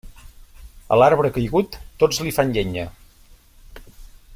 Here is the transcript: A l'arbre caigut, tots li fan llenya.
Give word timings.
A 0.95 0.99
l'arbre 1.01 1.31
caigut, 1.35 1.77
tots 2.05 2.25
li 2.29 2.35
fan 2.39 2.55
llenya. 2.59 2.89